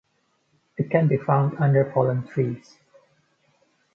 It 0.77 0.89
can 0.89 1.07
be 1.07 1.17
found 1.17 1.59
under 1.59 1.91
fallen 1.93 2.27
trees. 2.27 2.79